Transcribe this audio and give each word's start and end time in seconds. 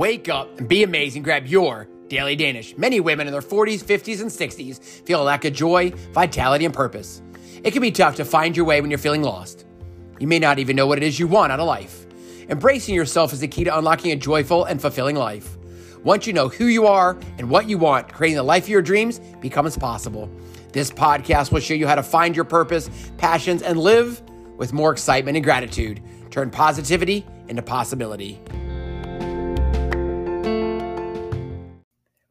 Wake 0.00 0.30
up 0.30 0.58
and 0.58 0.66
be 0.66 0.82
amazing. 0.82 1.22
Grab 1.22 1.46
your 1.46 1.86
Daily 2.08 2.34
Danish. 2.34 2.74
Many 2.78 3.00
women 3.00 3.26
in 3.26 3.34
their 3.34 3.42
40s, 3.42 3.84
50s, 3.84 4.22
and 4.22 4.30
60s 4.30 4.80
feel 5.04 5.20
a 5.20 5.24
lack 5.24 5.44
of 5.44 5.52
joy, 5.52 5.90
vitality, 6.12 6.64
and 6.64 6.72
purpose. 6.72 7.20
It 7.62 7.72
can 7.72 7.82
be 7.82 7.90
tough 7.90 8.16
to 8.16 8.24
find 8.24 8.56
your 8.56 8.64
way 8.64 8.80
when 8.80 8.90
you're 8.90 8.96
feeling 8.96 9.22
lost. 9.22 9.66
You 10.18 10.26
may 10.26 10.38
not 10.38 10.58
even 10.58 10.74
know 10.74 10.86
what 10.86 10.96
it 10.96 11.04
is 11.04 11.20
you 11.20 11.26
want 11.26 11.52
out 11.52 11.60
of 11.60 11.66
life. 11.66 12.06
Embracing 12.48 12.94
yourself 12.94 13.34
is 13.34 13.40
the 13.40 13.48
key 13.48 13.64
to 13.64 13.76
unlocking 13.76 14.10
a 14.12 14.16
joyful 14.16 14.64
and 14.64 14.80
fulfilling 14.80 15.16
life. 15.16 15.58
Once 16.02 16.26
you 16.26 16.32
know 16.32 16.48
who 16.48 16.64
you 16.64 16.86
are 16.86 17.18
and 17.36 17.50
what 17.50 17.68
you 17.68 17.76
want, 17.76 18.10
creating 18.10 18.38
the 18.38 18.42
life 18.42 18.62
of 18.62 18.70
your 18.70 18.80
dreams 18.80 19.18
becomes 19.42 19.76
possible. 19.76 20.30
This 20.72 20.90
podcast 20.90 21.52
will 21.52 21.60
show 21.60 21.74
you 21.74 21.86
how 21.86 21.96
to 21.96 22.02
find 22.02 22.34
your 22.34 22.46
purpose, 22.46 22.88
passions, 23.18 23.60
and 23.60 23.78
live 23.78 24.22
with 24.56 24.72
more 24.72 24.92
excitement 24.92 25.36
and 25.36 25.44
gratitude. 25.44 26.00
Turn 26.30 26.48
positivity 26.48 27.26
into 27.48 27.60
possibility. 27.60 28.40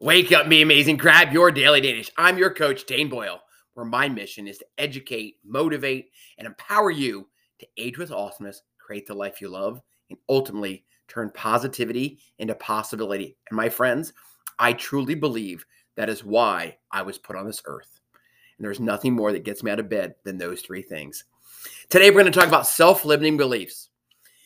Wake 0.01 0.31
up, 0.31 0.47
me 0.47 0.61
amazing. 0.61 0.95
Grab 0.95 1.33
your 1.33 1.51
daily 1.51 1.81
Danish. 1.81 2.09
I'm 2.17 2.37
your 2.37 2.53
coach, 2.53 2.85
Dane 2.85 3.09
Boyle, 3.09 3.41
where 3.73 3.85
my 3.85 4.07
mission 4.07 4.47
is 4.47 4.57
to 4.59 4.65
educate, 4.77 5.35
motivate, 5.43 6.11
and 6.37 6.47
empower 6.47 6.89
you 6.89 7.27
to 7.59 7.67
age 7.77 7.97
with 7.97 8.09
awesomeness, 8.09 8.61
create 8.77 9.05
the 9.07 9.13
life 9.13 9.41
you 9.41 9.49
love, 9.49 9.81
and 10.09 10.17
ultimately 10.29 10.85
turn 11.09 11.31
positivity 11.33 12.17
into 12.37 12.55
possibility. 12.55 13.35
And 13.49 13.57
my 13.57 13.67
friends, 13.67 14.13
I 14.57 14.71
truly 14.71 15.15
believe 15.15 15.65
that 15.97 16.07
is 16.07 16.23
why 16.23 16.77
I 16.93 17.01
was 17.01 17.17
put 17.17 17.35
on 17.35 17.45
this 17.45 17.61
earth. 17.65 17.99
And 18.57 18.63
there's 18.63 18.79
nothing 18.79 19.13
more 19.13 19.33
that 19.33 19.43
gets 19.43 19.63
me 19.63 19.71
out 19.71 19.81
of 19.81 19.89
bed 19.89 20.15
than 20.23 20.37
those 20.37 20.61
three 20.61 20.81
things. 20.81 21.25
Today, 21.89 22.09
we're 22.09 22.21
going 22.21 22.31
to 22.31 22.39
talk 22.39 22.47
about 22.47 22.67
self 22.67 23.03
limiting 23.03 23.35
beliefs. 23.35 23.89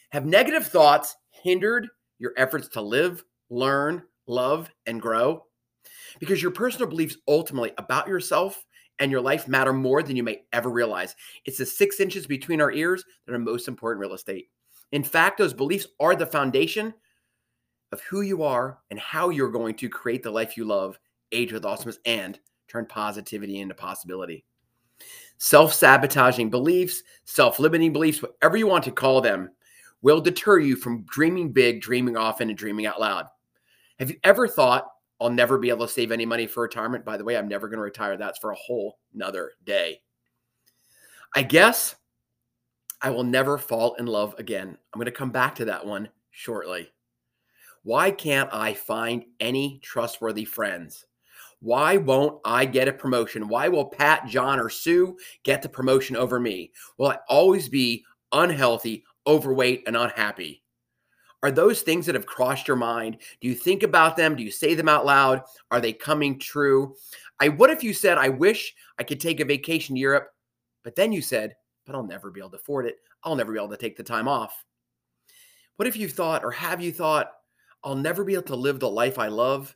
Have 0.09 0.25
negative 0.25 0.65
thoughts 0.65 1.15
hindered 1.29 1.89
your 2.17 2.33
efforts 2.37 2.69
to 2.69 2.81
live, 2.81 3.23
learn, 3.51 4.01
love, 4.27 4.69
and 4.85 5.01
grow? 5.01 5.45
Because 6.19 6.41
your 6.41 6.51
personal 6.51 6.87
beliefs 6.87 7.17
ultimately 7.27 7.71
about 7.77 8.07
yourself 8.07 8.63
and 8.99 9.11
your 9.11 9.21
life 9.21 9.47
matter 9.47 9.73
more 9.73 10.03
than 10.03 10.15
you 10.15 10.23
may 10.23 10.43
ever 10.53 10.69
realize. 10.69 11.15
It's 11.45 11.57
the 11.57 11.65
six 11.65 11.99
inches 11.99 12.27
between 12.27 12.61
our 12.61 12.71
ears 12.71 13.03
that 13.25 13.33
are 13.33 13.39
most 13.39 13.67
important 13.67 14.01
real 14.01 14.13
estate. 14.13 14.49
In 14.91 15.03
fact, 15.03 15.37
those 15.37 15.53
beliefs 15.53 15.87
are 15.99 16.15
the 16.15 16.25
foundation 16.25 16.93
of 17.91 18.01
who 18.01 18.21
you 18.21 18.43
are 18.43 18.79
and 18.91 18.99
how 18.99 19.29
you're 19.29 19.51
going 19.51 19.75
to 19.75 19.89
create 19.89 20.23
the 20.23 20.31
life 20.31 20.55
you 20.57 20.65
love, 20.65 20.99
age 21.31 21.51
with 21.51 21.65
awesomeness, 21.65 21.99
and 22.05 22.39
turn 22.67 22.85
positivity 22.85 23.59
into 23.59 23.75
possibility. 23.75 24.45
Self 25.37 25.73
sabotaging 25.73 26.49
beliefs, 26.49 27.03
self 27.25 27.59
limiting 27.59 27.91
beliefs, 27.91 28.21
whatever 28.21 28.57
you 28.57 28.67
want 28.67 28.83
to 28.85 28.91
call 28.91 29.21
them, 29.21 29.49
will 30.01 30.21
deter 30.21 30.59
you 30.59 30.75
from 30.75 31.03
dreaming 31.03 31.51
big, 31.51 31.81
dreaming 31.81 32.17
often, 32.17 32.49
and 32.49 32.57
dreaming 32.57 32.85
out 32.85 32.99
loud. 32.99 33.25
Have 33.99 34.09
you 34.09 34.17
ever 34.23 34.47
thought, 34.47 34.87
I'll 35.21 35.29
never 35.29 35.57
be 35.57 35.69
able 35.69 35.87
to 35.87 35.93
save 35.93 36.11
any 36.11 36.25
money 36.25 36.47
for 36.47 36.63
retirement? 36.63 37.05
By 37.05 37.17
the 37.17 37.23
way, 37.23 37.37
I'm 37.37 37.47
never 37.47 37.67
going 37.67 37.77
to 37.77 37.83
retire. 37.83 38.17
That's 38.17 38.39
for 38.39 38.51
a 38.51 38.57
whole 38.57 38.97
nother 39.13 39.51
day. 39.63 40.01
I 41.35 41.43
guess 41.43 41.95
I 43.01 43.09
will 43.09 43.23
never 43.23 43.57
fall 43.57 43.95
in 43.95 44.05
love 44.05 44.35
again. 44.37 44.67
I'm 44.67 44.97
going 44.97 45.05
to 45.05 45.11
come 45.11 45.31
back 45.31 45.55
to 45.55 45.65
that 45.65 45.85
one 45.85 46.09
shortly. 46.31 46.89
Why 47.83 48.11
can't 48.11 48.49
I 48.53 48.73
find 48.73 49.25
any 49.39 49.79
trustworthy 49.83 50.45
friends? 50.45 51.05
Why 51.59 51.97
won't 51.97 52.39
I 52.45 52.65
get 52.65 52.87
a 52.87 52.93
promotion? 52.93 53.47
Why 53.47 53.67
will 53.69 53.85
Pat, 53.85 54.27
John, 54.27 54.59
or 54.59 54.69
Sue 54.69 55.17
get 55.43 55.61
the 55.61 55.69
promotion 55.69 56.15
over 56.15 56.39
me? 56.39 56.71
Will 56.97 57.07
I 57.07 57.19
always 57.29 57.69
be 57.69 58.03
unhealthy, 58.31 59.03
overweight, 59.27 59.83
and 59.85 59.95
unhappy? 59.95 60.62
Are 61.43 61.51
those 61.51 61.81
things 61.81 62.05
that 62.05 62.15
have 62.15 62.25
crossed 62.25 62.69
your 62.69 62.77
mind? 62.77 63.17
Do 63.41 63.49
you 63.49 63.53
think 63.53 63.83
about 63.83 64.15
them? 64.15 64.35
Do 64.35 64.43
you 64.43 64.49
say 64.49 64.73
them 64.73 64.87
out 64.87 65.05
loud? 65.05 65.41
Are 65.71 65.81
they 65.81 65.91
coming 65.91 66.39
true? 66.39 66.95
I 67.39 67.49
what 67.49 67.69
if 67.69 67.83
you 67.83 67.93
said, 67.93 68.17
I 68.17 68.29
wish 68.29 68.73
I 68.97 69.03
could 69.03 69.19
take 69.19 69.41
a 69.41 69.45
vacation 69.45 69.95
to 69.95 69.99
Europe, 69.99 70.29
but 70.83 70.95
then 70.95 71.11
you 71.11 71.21
said, 71.21 71.55
but 71.85 71.95
I'll 71.95 72.07
never 72.07 72.31
be 72.31 72.39
able 72.39 72.51
to 72.51 72.55
afford 72.55 72.85
it. 72.85 72.95
I'll 73.23 73.35
never 73.35 73.51
be 73.51 73.59
able 73.59 73.69
to 73.69 73.77
take 73.77 73.97
the 73.97 74.03
time 74.03 74.29
off. 74.29 74.63
What 75.75 75.87
if 75.87 75.97
you 75.97 76.07
thought, 76.07 76.45
or 76.45 76.51
have 76.51 76.79
you 76.79 76.93
thought, 76.93 77.31
I'll 77.83 77.95
never 77.95 78.23
be 78.23 78.33
able 78.33 78.43
to 78.43 78.55
live 78.55 78.79
the 78.79 78.89
life 78.89 79.19
I 79.19 79.27
love, 79.27 79.75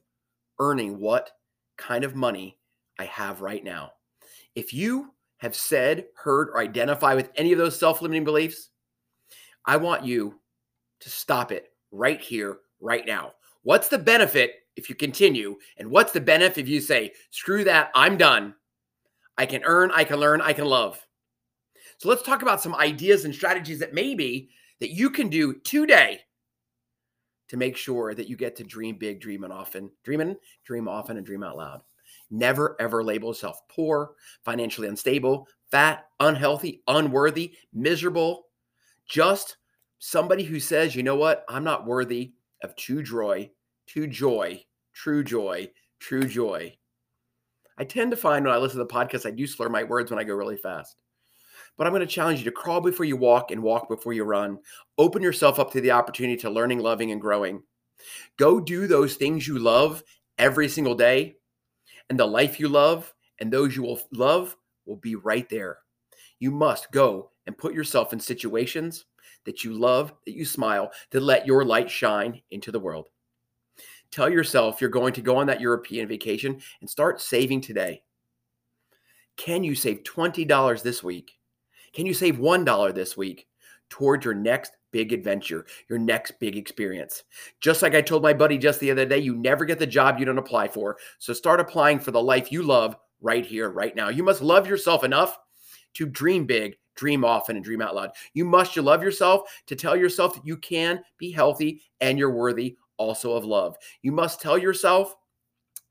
earning 0.59 1.00
what 1.00 1.31
kind 1.77 2.06
of 2.06 2.16
money 2.16 2.57
I 2.97 3.06
have 3.06 3.41
right 3.41 3.63
now? 3.63 3.91
If 4.56 4.73
you 4.73 5.13
have 5.39 5.56
said, 5.56 6.06
heard, 6.16 6.50
or 6.50 6.59
identify 6.59 7.13
with 7.13 7.29
any 7.35 7.51
of 7.51 7.57
those 7.57 7.77
self 7.77 8.01
limiting 8.01 8.23
beliefs, 8.23 8.69
I 9.66 9.75
want 9.75 10.06
you 10.06 10.39
to 11.00 11.09
stop 11.09 11.52
it 11.52 11.72
right 11.91 12.19
here, 12.19 12.59
right 12.80 13.06
now. 13.06 13.34
What's 13.63 13.90
the 13.90 13.97
benefit 13.97 14.53
if 14.75 14.90
you 14.90 14.96
continue? 14.96 15.58
And 15.78 15.90
what's 15.90 16.12
the 16.12 16.22
benefit 16.22 16.62
if 16.62 16.69
you 16.69 16.81
say, 16.81 17.13
screw 17.31 17.63
that, 17.66 17.91
I'm 17.96 18.18
done? 18.18 18.56
I 19.38 19.46
can 19.46 19.63
earn, 19.66 19.91
I 19.94 20.03
can 20.03 20.19
learn, 20.19 20.41
I 20.41 20.53
can 20.53 20.66
love. 20.66 21.06
So 21.97 22.09
let's 22.09 22.24
talk 22.24 22.41
about 22.41 22.62
some 22.62 22.75
ideas 22.75 23.25
and 23.25 23.34
strategies 23.34 23.80
that 23.80 23.94
maybe 23.94 24.50
that 24.80 24.91
you 24.91 25.09
can 25.09 25.30
do 25.30 25.53
today 25.53 26.22
to 27.47 27.57
make 27.57 27.78
sure 27.78 28.13
that 28.13 28.28
you 28.28 28.36
get 28.36 28.56
to 28.57 28.63
dream 28.63 28.97
big, 28.97 29.22
dreaming 29.22 29.52
often, 29.52 29.90
dreaming, 30.03 30.36
dream 30.66 30.88
often, 30.88 31.18
and 31.18 31.25
dream 31.25 31.44
out 31.44 31.57
loud. 31.57 31.81
Never 32.30 32.75
ever 32.80 33.03
label 33.03 33.30
yourself 33.30 33.62
poor, 33.69 34.12
financially 34.44 34.88
unstable, 34.88 35.47
fat, 35.72 36.07
unhealthy, 36.19 36.84
unworthy, 36.88 37.53
miserable. 37.74 38.47
Just 39.07 39.57
somebody 40.00 40.44
who 40.44 40.59
says, 40.59 40.96
you 40.96 41.03
know 41.03 41.16
what, 41.16 41.44
I'm 41.50 41.63
not 41.63 41.85
worthy 41.85 42.34
of 42.63 42.75
true 42.75 43.03
joy, 43.03 43.52
true 43.88 44.08
joy, 44.08 44.63
true 44.94 45.24
joy, 45.24 45.69
true 46.00 46.28
joy. 46.28 46.78
I 47.78 47.84
tend 47.84 48.12
to 48.12 48.18
find 48.18 48.46
when 48.46 48.53
I 48.53 48.57
listen 48.57 48.80
to 48.80 48.86
the 48.86 48.94
podcast, 48.94 49.25
I 49.25 49.31
do 49.31 49.46
slur 49.46 49.69
my 49.69 49.84
words 49.84 50.09
when 50.09 50.19
I 50.19 50.24
go 50.24 50.34
really 50.36 50.57
fast. 50.57 50.97
But 51.78 51.86
I'm 51.86 51.94
going 51.94 52.02
to 52.02 52.07
challenge 52.07 52.40
you 52.40 52.46
to 52.46 52.52
crawl 52.52 52.81
before 52.81 53.06
you 53.06 53.18
walk 53.18 53.52
and 53.52 53.62
walk 53.62 53.88
before 53.88 54.13
you 54.13 54.24
run. 54.24 54.57
Open 54.97 55.22
yourself 55.22 55.59
up 55.59 55.72
to 55.74 55.81
the 55.81 55.91
opportunity 55.91 56.38
to 56.38 56.50
learning, 56.50 56.80
loving, 56.80 57.12
and 57.12 57.22
growing. 57.22 57.62
Go 58.38 58.59
do 58.59 58.88
those 58.88 59.16
things 59.16 59.47
you 59.47 59.59
love 59.59 60.03
every 60.40 60.69
single 60.69 60.96
day, 60.96 61.36
and 62.09 62.19
the 62.19 62.25
life 62.25 62.59
you 62.59 62.68
love 62.68 63.13
and 63.40 63.52
those 63.52 63.75
you 63.75 63.84
will 63.84 64.00
love 64.12 64.56
will 64.86 64.96
be 64.96 65.16
right 65.16 65.47
there. 65.50 65.80
You 66.40 66.52
must 66.52 66.92
go 66.92 67.31
and 67.46 67.58
put 67.58 67.74
yourself 67.74 68.14
in 68.14 68.20
situations 68.20 69.06
that 69.46 69.64
you 69.64 69.74
love, 69.74 70.14
that 70.25 70.36
you 70.36 70.46
smile, 70.46 70.92
to 71.12 71.20
let 71.20 71.48
your 71.48 71.64
light 71.66 71.90
shine 71.90 72.42
into 72.52 72.72
the 72.72 72.80
world. 72.80 73.08
Tell 74.12 74.30
yourself 74.30 74.80
you're 74.80 74.90
going 74.90 75.14
to 75.14 75.22
go 75.22 75.38
on 75.38 75.48
that 75.48 75.62
European 75.62 76.08
vacation 76.08 76.62
and 76.81 76.90
start 76.90 77.22
saving 77.22 77.62
today. 77.62 78.03
Can 79.36 79.64
you 79.64 79.75
save 79.75 80.03
$20 80.03 80.81
this 80.81 81.03
week? 81.03 81.31
Can 81.94 82.06
you 82.06 82.14
save 82.14 82.38
$1 82.38 82.94
this 82.94 83.18
week 83.18 83.48
toward 83.90 84.25
your 84.25 84.34
next 84.34 84.74
big 84.92 85.14
adventure, 85.14 85.66
your 85.90 86.00
next 86.00 86.40
big 86.40 86.58
experience? 86.58 87.24
Just 87.59 87.81
like 87.81 87.96
I 87.96 88.02
told 88.02 88.24
my 88.24 88.34
buddy 88.34 88.58
just 88.58 88.80
the 88.80 88.92
other 88.92 89.06
day, 89.06 89.19
you 89.19 89.36
never 89.36 89.66
get 89.66 89.80
the 89.80 89.88
job 89.88 90.19
you 90.19 90.25
don't 90.25 90.38
apply 90.38 90.68
for. 90.68 90.98
So 91.19 91.34
start 91.34 91.59
applying 91.59 92.00
for 92.00 92.12
the 92.12 92.22
life 92.22 92.52
you 92.52 92.64
love 92.64 92.96
right 93.22 93.46
here, 93.46 93.69
right 93.69 93.96
now. 93.96 94.09
You 94.09 94.24
must 94.24 94.42
love 94.42 94.68
yourself 94.68 95.04
enough 95.04 95.38
to 95.97 96.06
dream 96.06 96.46
big 96.46 96.78
dream 96.97 97.24
often 97.24 97.56
and 97.56 97.63
dream 97.63 97.81
out 97.81 97.96
loud. 97.96 98.12
You 98.34 98.44
must 98.44 98.75
love 98.75 99.02
yourself 99.02 99.50
to 99.68 99.75
tell 99.75 99.96
yourself 99.96 100.34
that 100.34 100.46
you 100.46 100.58
can 100.58 101.02
be 101.18 101.31
healthy 101.31 101.81
and 102.02 102.18
you're 102.18 102.31
worthy 102.31 102.75
also 102.97 103.34
of 103.34 103.46
love. 103.46 103.78
You 104.02 104.12
must 104.12 104.41
tell 104.41 104.57
yourself 104.57 105.16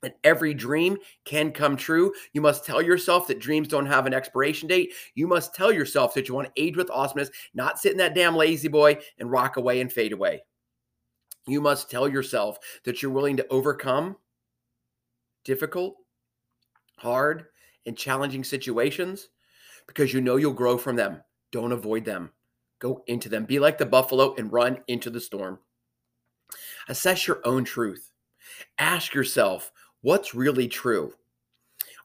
that 0.03 0.19
every 0.25 0.53
dream 0.53 0.99
can 1.25 1.53
come 1.53 1.77
true. 1.77 2.13
You 2.33 2.41
must 2.41 2.67
tell 2.67 2.83
yourself 2.83 3.27
that 3.29 3.39
dreams 3.39 3.69
don't 3.69 3.87
have 3.87 4.07
an 4.07 4.13
expiration 4.13 4.69
date. 4.69 4.93
You 5.15 5.27
must 5.27 5.55
tell 5.55 5.73
yourself 5.73 6.13
that 6.15 6.29
you 6.29 6.35
want 6.35 6.55
to 6.55 6.63
age 6.63 6.77
with 6.77 6.91
awesomeness, 6.91 7.31
not 7.55 7.79
sit 7.79 7.93
in 7.93 7.99
that 7.99 8.15
damn 8.15 8.37
La-Z-Boy 8.37 8.99
and 9.19 9.31
rock 9.31 9.57
away 9.57 9.81
and 9.81 9.91
fade 9.91 10.13
away. 10.13 10.43
You 11.47 11.61
must 11.61 11.91
tell 11.91 12.09
yourself 12.09 12.59
that 12.85 13.01
you're 13.01 13.13
willing 13.13 13.37
to 13.39 13.47
overcome 13.49 14.17
difficult, 15.45 15.95
hard, 16.99 17.47
and 17.87 17.97
challenging 17.97 18.43
situations 18.43 19.29
because 19.87 20.13
you 20.13 20.21
know 20.21 20.37
you'll 20.37 20.53
grow 20.53 20.79
from 20.79 20.97
them. 20.97 21.23
Don't 21.53 21.73
avoid 21.73 22.05
them. 22.05 22.31
Go 22.79 23.03
into 23.07 23.29
them. 23.29 23.45
Be 23.45 23.59
like 23.59 23.79
the 23.79 23.87
buffalo 23.87 24.35
and 24.37 24.53
run 24.53 24.79
into 24.89 25.11
the 25.11 25.21
storm. 25.21 25.59
Assess 26.89 27.27
your 27.27 27.41
own 27.45 27.65
truth. 27.65 28.11
Ask 28.79 29.15
yourself 29.15 29.73
what's 30.03 30.35
really 30.35 30.69
true. 30.69 31.13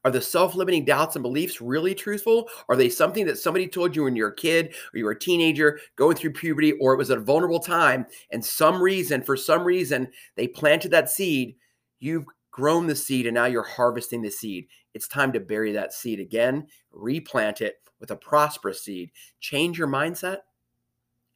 Are 0.03 0.11
the 0.11 0.21
self 0.21 0.55
limiting 0.55 0.83
doubts 0.85 1.15
and 1.15 1.21
beliefs 1.21 1.61
really 1.61 1.93
truthful? 1.93 2.49
Are 2.69 2.75
they 2.75 2.89
something 2.89 3.25
that 3.27 3.37
somebody 3.37 3.67
told 3.67 3.95
you 3.95 4.03
when 4.03 4.15
you're 4.15 4.29
a 4.29 4.35
kid 4.35 4.73
or 4.93 4.97
you 4.97 5.05
were 5.05 5.11
a 5.11 5.19
teenager 5.19 5.79
going 5.95 6.15
through 6.15 6.33
puberty 6.33 6.71
or 6.73 6.93
it 6.93 6.97
was 6.97 7.11
a 7.11 7.19
vulnerable 7.19 7.59
time 7.59 8.07
and 8.31 8.43
some 8.43 8.81
reason, 8.81 9.21
for 9.21 9.37
some 9.37 9.63
reason, 9.63 10.07
they 10.35 10.47
planted 10.47 10.89
that 10.91 11.09
seed? 11.09 11.55
You've 11.99 12.25
grown 12.51 12.87
the 12.87 12.95
seed 12.95 13.25
and 13.25 13.35
now 13.35 13.45
you're 13.45 13.63
harvesting 13.63 14.21
the 14.21 14.29
seed. 14.29 14.67
It's 14.93 15.07
time 15.07 15.31
to 15.33 15.39
bury 15.39 15.71
that 15.71 15.93
seed 15.93 16.19
again, 16.19 16.67
replant 16.91 17.61
it 17.61 17.75
with 17.99 18.11
a 18.11 18.15
prosperous 18.15 18.83
seed. 18.83 19.11
Change 19.39 19.77
your 19.77 19.87
mindset, 19.87 20.39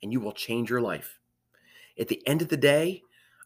and 0.04 0.12
you 0.12 0.20
will 0.20 0.34
change 0.34 0.70
your 0.70 0.82
life. 0.82 1.20
At 1.98 2.10
the 2.10 2.26
end 2.28 2.42
of 2.42 2.50
the 2.50 2.58
day, 2.58 3.02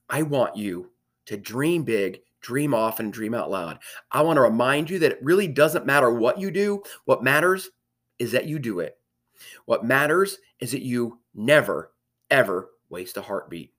I 0.09 0.23
want 0.23 0.55
you 0.55 0.91
to 1.27 1.37
dream 1.37 1.83
big, 1.83 2.21
dream 2.41 2.73
often, 2.73 3.11
dream 3.11 3.35
out 3.35 3.51
loud. 3.51 3.79
I 4.11 4.21
want 4.23 4.37
to 4.37 4.41
remind 4.41 4.89
you 4.89 4.97
that 4.99 5.11
it 5.11 5.19
really 5.21 5.47
doesn't 5.47 5.85
matter 5.85 6.11
what 6.11 6.39
you 6.39 6.49
do. 6.49 6.81
What 7.05 7.23
matters 7.23 7.69
is 8.17 8.31
that 8.31 8.45
you 8.45 8.57
do 8.57 8.79
it. 8.79 8.97
What 9.65 9.85
matters 9.85 10.39
is 10.59 10.71
that 10.71 10.81
you 10.81 11.19
never, 11.35 11.93
ever 12.31 12.71
waste 12.89 13.17
a 13.17 13.21
heartbeat. 13.21 13.73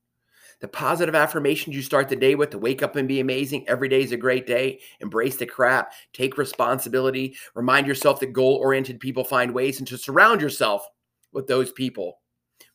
The 0.60 0.68
positive 0.68 1.14
affirmations 1.14 1.74
you 1.74 1.82
start 1.82 2.08
the 2.08 2.16
day 2.16 2.34
with 2.34 2.50
to 2.50 2.58
wake 2.58 2.82
up 2.82 2.96
and 2.96 3.08
be 3.08 3.20
amazing. 3.20 3.66
Every 3.66 3.88
day 3.88 4.02
is 4.02 4.12
a 4.12 4.16
great 4.16 4.46
day. 4.46 4.80
Embrace 5.00 5.36
the 5.36 5.46
crap. 5.46 5.92
Take 6.12 6.36
responsibility. 6.36 7.36
Remind 7.54 7.86
yourself 7.86 8.20
that 8.20 8.34
goal 8.34 8.56
oriented 8.56 9.00
people 9.00 9.24
find 9.24 9.54
ways 9.54 9.78
and 9.78 9.88
to 9.88 9.96
surround 9.96 10.42
yourself 10.42 10.86
with 11.32 11.46
those 11.46 11.72
people 11.72 12.20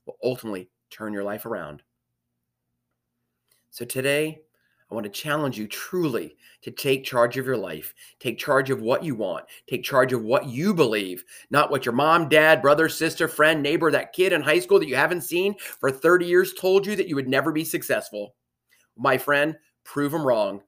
will 0.05 0.17
ultimately 0.23 0.69
turn 0.89 1.13
your 1.13 1.23
life 1.23 1.45
around. 1.45 1.83
So 3.69 3.85
today, 3.85 4.44
I 4.89 4.93
want 4.93 5.05
to 5.05 5.09
challenge 5.09 5.57
you 5.57 5.67
truly 5.67 6.37
to 6.61 6.71
take 6.71 7.03
charge 7.03 7.37
of 7.37 7.45
your 7.45 7.57
life. 7.57 7.93
Take 8.19 8.37
charge 8.37 8.69
of 8.69 8.81
what 8.81 9.03
you 9.03 9.15
want. 9.15 9.45
Take 9.67 9.83
charge 9.83 10.13
of 10.13 10.23
what 10.23 10.47
you 10.47 10.73
believe, 10.73 11.23
not 11.49 11.71
what 11.71 11.85
your 11.85 11.93
mom, 11.95 12.29
dad, 12.29 12.61
brother, 12.61 12.87
sister, 12.87 13.27
friend, 13.27 13.63
neighbor, 13.63 13.89
that 13.91 14.13
kid 14.13 14.31
in 14.31 14.41
high 14.41 14.59
school 14.59 14.79
that 14.79 14.87
you 14.87 14.95
haven't 14.95 15.21
seen 15.21 15.55
for 15.57 15.91
30 15.91 16.25
years 16.25 16.53
told 16.53 16.85
you 16.85 16.95
that 16.95 17.07
you 17.07 17.15
would 17.15 17.27
never 17.27 17.51
be 17.51 17.63
successful. 17.63 18.35
My 18.95 19.17
friend, 19.17 19.57
prove 19.83 20.11
them 20.11 20.25
wrong 20.25 20.61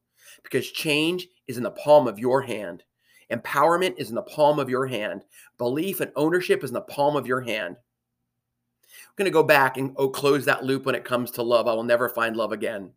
because 0.44 0.72
change 0.72 1.28
is 1.48 1.58
in 1.58 1.64
the 1.64 1.72
palm 1.72 2.08
of 2.08 2.20
your 2.20 2.42
hand. 2.42 2.84
Empowerment 3.32 3.96
is 3.98 4.10
in 4.10 4.16
the 4.16 4.22
palm 4.24 4.58
of 4.58 4.70
your 4.70 4.88
hand. 4.88 5.24
Belief 5.58 6.00
and 6.00 6.12
ownership 6.16 6.64
is 6.64 6.70
in 6.70 6.76
the 6.76 6.82
palm 6.82 7.16
of 7.16 7.28
your 7.28 7.42
hand. 7.42 7.76
I'm 7.76 9.14
going 9.16 9.26
to 9.26 9.32
go 9.32 9.44
back 9.44 9.78
and 9.78 9.94
oh, 9.98 10.10
close 10.10 10.46
that 10.46 10.64
loop 10.64 10.86
when 10.86 10.96
it 10.96 11.04
comes 11.04 11.32
to 11.32 11.44
love. 11.44 11.68
I 11.68 11.74
will 11.74 11.84
never 11.84 12.10
find 12.10 12.36
love 12.36 12.52
again. 12.52 12.92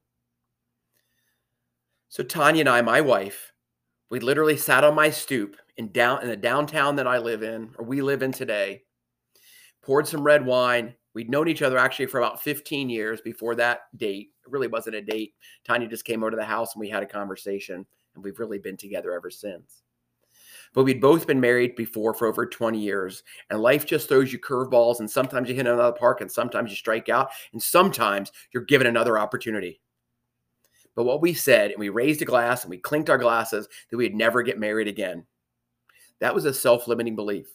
So 2.10 2.24
Tanya 2.24 2.62
and 2.62 2.68
I, 2.68 2.82
my 2.82 3.00
wife, 3.00 3.52
we 4.10 4.18
literally 4.18 4.56
sat 4.56 4.82
on 4.82 4.96
my 4.96 5.10
stoop 5.10 5.56
in 5.76 5.92
down 5.92 6.22
in 6.22 6.28
the 6.28 6.36
downtown 6.36 6.96
that 6.96 7.06
I 7.06 7.18
live 7.18 7.44
in, 7.44 7.70
or 7.78 7.84
we 7.84 8.02
live 8.02 8.24
in 8.24 8.32
today, 8.32 8.82
poured 9.80 10.08
some 10.08 10.24
red 10.24 10.44
wine. 10.44 10.96
We'd 11.14 11.30
known 11.30 11.46
each 11.46 11.62
other 11.62 11.78
actually 11.78 12.06
for 12.06 12.18
about 12.18 12.42
15 12.42 12.90
years 12.90 13.20
before 13.20 13.54
that 13.54 13.82
date. 13.96 14.30
It 14.44 14.50
really 14.50 14.66
wasn't 14.66 14.96
a 14.96 15.02
date. 15.02 15.34
Tanya 15.64 15.86
just 15.86 16.04
came 16.04 16.24
over 16.24 16.32
to 16.32 16.36
the 16.36 16.44
house 16.44 16.74
and 16.74 16.80
we 16.80 16.88
had 16.88 17.04
a 17.04 17.06
conversation, 17.06 17.86
and 18.16 18.24
we've 18.24 18.40
really 18.40 18.58
been 18.58 18.76
together 18.76 19.12
ever 19.12 19.30
since. 19.30 19.82
But 20.74 20.82
we'd 20.82 21.00
both 21.00 21.28
been 21.28 21.40
married 21.40 21.76
before 21.76 22.12
for 22.12 22.26
over 22.26 22.44
20 22.44 22.76
years, 22.76 23.22
and 23.50 23.60
life 23.60 23.86
just 23.86 24.08
throws 24.08 24.32
you 24.32 24.40
curveballs, 24.40 24.98
and 24.98 25.08
sometimes 25.08 25.48
you 25.48 25.54
hit 25.54 25.68
another 25.68 25.96
park, 25.96 26.22
and 26.22 26.30
sometimes 26.30 26.70
you 26.70 26.76
strike 26.76 27.08
out, 27.08 27.30
and 27.52 27.62
sometimes 27.62 28.32
you're 28.52 28.64
given 28.64 28.88
another 28.88 29.16
opportunity. 29.16 29.80
But 30.94 31.04
what 31.04 31.22
we 31.22 31.34
said, 31.34 31.70
and 31.70 31.80
we 31.80 31.88
raised 31.88 32.22
a 32.22 32.24
glass 32.24 32.64
and 32.64 32.70
we 32.70 32.78
clinked 32.78 33.10
our 33.10 33.18
glasses, 33.18 33.68
that 33.90 33.96
we'd 33.96 34.14
never 34.14 34.42
get 34.42 34.58
married 34.58 34.88
again. 34.88 35.24
That 36.20 36.34
was 36.34 36.44
a 36.44 36.54
self 36.54 36.88
limiting 36.88 37.16
belief. 37.16 37.46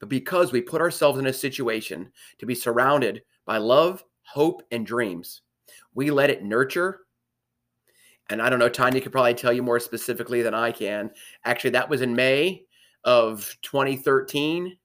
But 0.00 0.08
because 0.08 0.52
we 0.52 0.60
put 0.60 0.80
ourselves 0.80 1.18
in 1.18 1.26
a 1.26 1.32
situation 1.32 2.12
to 2.38 2.46
be 2.46 2.54
surrounded 2.54 3.22
by 3.46 3.58
love, 3.58 4.04
hope, 4.22 4.62
and 4.70 4.86
dreams, 4.86 5.42
we 5.94 6.10
let 6.10 6.30
it 6.30 6.44
nurture. 6.44 7.00
And 8.30 8.40
I 8.40 8.48
don't 8.48 8.58
know, 8.58 8.68
Tanya 8.68 9.00
could 9.00 9.12
probably 9.12 9.34
tell 9.34 9.52
you 9.52 9.62
more 9.62 9.80
specifically 9.80 10.42
than 10.42 10.54
I 10.54 10.72
can. 10.72 11.10
Actually, 11.44 11.70
that 11.70 11.88
was 11.88 12.00
in 12.00 12.14
May 12.14 12.64
of 13.04 13.56
2013. 13.62 14.76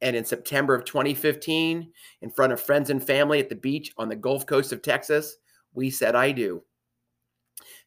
And 0.00 0.14
in 0.14 0.24
September 0.24 0.74
of 0.74 0.84
2015, 0.84 1.90
in 2.20 2.30
front 2.30 2.52
of 2.52 2.60
friends 2.60 2.90
and 2.90 3.04
family 3.04 3.40
at 3.40 3.48
the 3.48 3.54
beach 3.54 3.92
on 3.96 4.08
the 4.08 4.16
Gulf 4.16 4.44
Coast 4.44 4.70
of 4.72 4.82
Texas, 4.82 5.38
we 5.72 5.88
said, 5.88 6.14
I 6.14 6.30
do. 6.30 6.62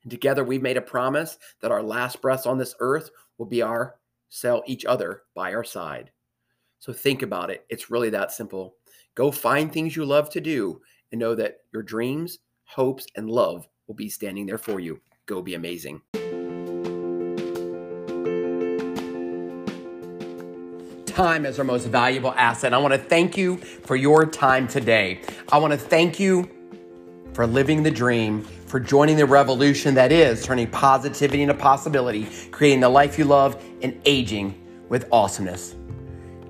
Together 0.09 0.43
we've 0.43 0.61
made 0.61 0.77
a 0.77 0.81
promise 0.81 1.37
that 1.61 1.71
our 1.71 1.83
last 1.83 2.21
breaths 2.21 2.45
on 2.45 2.57
this 2.57 2.75
earth 2.79 3.09
will 3.37 3.45
be 3.45 3.61
our 3.61 3.95
sell 4.29 4.63
each 4.65 4.85
other 4.85 5.23
by 5.35 5.53
our 5.53 5.63
side. 5.63 6.11
So 6.79 6.93
think 6.93 7.21
about 7.21 7.49
it. 7.49 7.65
It's 7.69 7.89
really 7.89 8.09
that 8.11 8.31
simple. 8.31 8.75
Go 9.15 9.31
find 9.31 9.71
things 9.71 9.95
you 9.95 10.05
love 10.05 10.29
to 10.31 10.41
do 10.41 10.81
and 11.11 11.19
know 11.19 11.35
that 11.35 11.57
your 11.73 11.81
dreams, 11.81 12.39
hopes, 12.65 13.07
and 13.15 13.29
love 13.29 13.67
will 13.87 13.95
be 13.95 14.09
standing 14.09 14.45
there 14.45 14.57
for 14.57 14.79
you. 14.79 15.01
Go 15.25 15.41
be 15.41 15.55
amazing. 15.55 16.01
Time 21.05 21.47
is 21.47 21.57
our 21.57 21.65
most 21.65 21.87
valuable 21.87 22.31
asset. 22.33 22.75
I 22.75 22.77
want 22.77 22.93
to 22.93 22.99
thank 22.99 23.35
you 23.35 23.57
for 23.57 23.95
your 23.95 24.25
time 24.25 24.67
today. 24.67 25.21
I 25.51 25.57
want 25.57 25.71
to 25.71 25.77
thank 25.77 26.19
you 26.19 26.47
for 27.33 27.47
living 27.47 27.81
the 27.81 27.89
dream 27.89 28.45
for 28.67 28.79
joining 28.79 29.17
the 29.17 29.25
revolution 29.25 29.95
that 29.95 30.11
is 30.11 30.45
turning 30.45 30.67
positivity 30.69 31.41
into 31.41 31.53
possibility, 31.53 32.27
creating 32.51 32.81
the 32.81 32.89
life 32.89 33.17
you 33.17 33.25
love, 33.25 33.63
and 33.81 33.99
aging 34.05 34.61
with 34.89 35.07
awesomeness. 35.11 35.75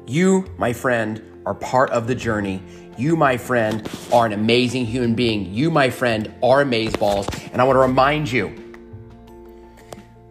You, 0.08 0.46
my 0.58 0.74
friend, 0.74 1.42
are 1.46 1.54
part 1.54 1.92
of 1.92 2.08
the 2.08 2.16
journey. 2.16 2.62
You, 2.98 3.16
my 3.16 3.38
friend, 3.38 3.88
are 4.12 4.25
an 4.25 4.34
amazing 4.34 4.86
human 4.86 5.14
being. 5.14 5.54
You, 5.54 5.69
my 5.69 5.90
friend, 5.90 6.34
are 6.42 6.66
amazeballs. 6.66 7.28
And 7.54 7.62
I 7.62 7.64
want 7.64 7.75
to 7.75 7.81
remind 7.81 8.31
you 8.31 8.75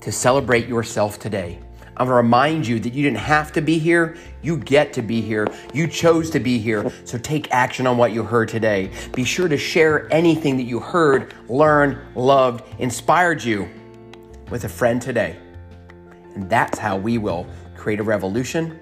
to 0.00 0.10
celebrate 0.10 0.66
yourself 0.66 1.18
today. 1.18 1.60
I 1.98 2.02
want 2.02 2.10
to 2.10 2.14
remind 2.14 2.66
you 2.66 2.78
that 2.80 2.92
you 2.92 3.02
didn't 3.02 3.20
have 3.20 3.52
to 3.52 3.62
be 3.62 3.78
here. 3.78 4.18
You 4.42 4.58
get 4.58 4.92
to 4.94 5.02
be 5.02 5.22
here. 5.22 5.48
You 5.72 5.88
chose 5.88 6.28
to 6.30 6.40
be 6.40 6.58
here. 6.58 6.92
So 7.04 7.16
take 7.16 7.50
action 7.52 7.86
on 7.86 7.96
what 7.96 8.12
you 8.12 8.22
heard 8.22 8.50
today. 8.50 8.90
Be 9.14 9.24
sure 9.24 9.48
to 9.48 9.56
share 9.56 10.12
anything 10.12 10.58
that 10.58 10.64
you 10.64 10.78
heard, 10.78 11.32
learned, 11.48 11.98
loved, 12.14 12.64
inspired 12.78 13.42
you 13.42 13.66
with 14.50 14.64
a 14.64 14.68
friend 14.68 15.00
today. 15.00 15.38
And 16.34 16.50
that's 16.50 16.78
how 16.78 16.98
we 16.98 17.16
will 17.16 17.46
create 17.76 17.98
a 17.98 18.02
revolution, 18.02 18.78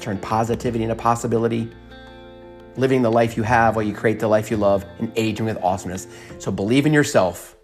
turn 0.00 0.18
positivity 0.18 0.82
into 0.82 0.96
possibility, 0.96 1.70
living 2.74 3.00
the 3.00 3.12
life 3.12 3.36
you 3.36 3.44
have 3.44 3.76
while 3.76 3.84
you 3.84 3.94
create 3.94 4.18
the 4.18 4.26
life 4.26 4.50
you 4.50 4.56
love, 4.56 4.84
and 4.98 5.12
aging 5.14 5.46
with 5.46 5.56
awesomeness. 5.62 6.08
So 6.40 6.50
believe 6.50 6.84
in 6.84 6.92
yourself. 6.92 7.56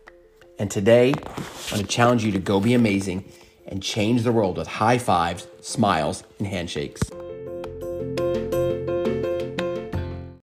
And 0.61 0.71
today, 0.71 1.13
I 1.13 1.75
want 1.75 1.83
to 1.83 1.87
challenge 1.87 2.25
you 2.25 2.31
to 2.33 2.39
go 2.39 2.61
be 2.61 2.75
amazing 2.75 3.25
and 3.67 3.83
change 3.83 4.23
the 4.23 4.33
world 4.33 4.57
with 4.57 4.69
high 4.69 4.99
fives, 4.99 5.47
smiles, 5.61 6.25
and 6.39 6.47
handshakes. 6.47 7.03